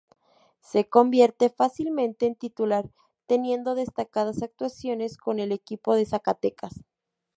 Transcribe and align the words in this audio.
Se 0.61 0.89
convierte 0.89 1.51
fácilmente 1.51 2.25
en 2.25 2.33
titular, 2.33 2.89
teniendo 3.27 3.75
destacadas 3.75 4.41
actuaciones 4.41 5.15
con 5.15 5.37
el 5.37 5.51
equipo 5.51 5.93
de 5.93 6.07
Zacatecas. 6.07 6.83